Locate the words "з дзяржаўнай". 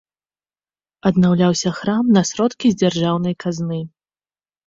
2.71-3.35